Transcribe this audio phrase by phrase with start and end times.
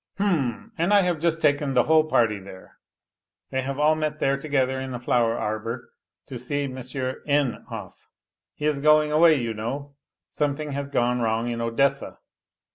[0.17, 0.71] "H'm...
[0.79, 2.79] and I have just taken the whole party there.
[3.51, 5.91] They have all met there together in the flower arbour
[6.25, 6.63] to see
[7.27, 7.65] N.
[7.69, 8.09] off.
[8.55, 9.93] He is going away, you know....
[10.31, 12.17] Something has gone wrong in Odessa.